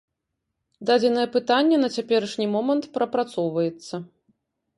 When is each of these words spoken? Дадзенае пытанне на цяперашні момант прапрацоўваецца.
Дадзенае 0.89 1.25
пытанне 1.35 1.77
на 1.83 1.89
цяперашні 1.97 2.47
момант 2.55 2.89
прапрацоўваецца. 2.97 3.95